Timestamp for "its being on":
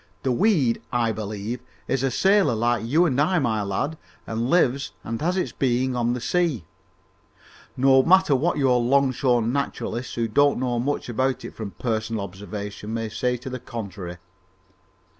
5.37-6.13